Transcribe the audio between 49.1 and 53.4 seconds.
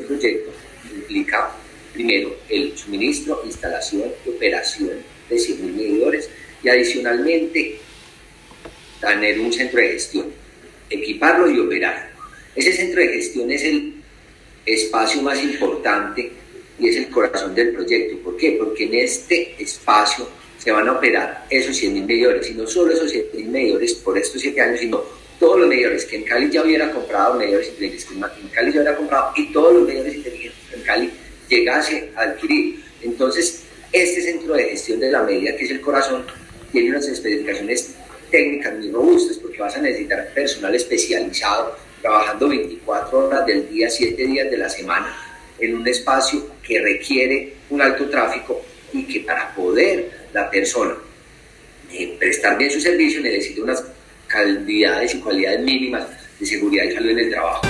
para poder la persona eh, prestar bien su servicio